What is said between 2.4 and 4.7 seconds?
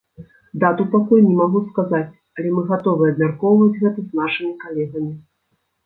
мы гатовыя абмяркоўваць гэта з нашымі